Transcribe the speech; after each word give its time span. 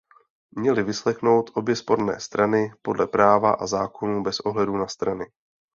Měli 0.51 0.83
vyslechnout 0.83 1.51
obě 1.53 1.75
sporné 1.75 2.19
strany 2.19 2.71
podle 2.81 3.07
práva 3.07 3.51
a 3.53 3.67
zákonů 3.67 4.23
bez 4.23 4.39
ohledu 4.39 4.77
na 4.77 4.87
strany. 4.87 5.25